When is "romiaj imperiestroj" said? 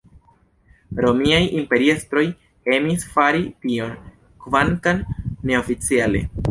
1.05-2.25